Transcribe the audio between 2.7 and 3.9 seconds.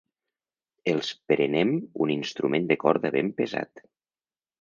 de corda ben pesat.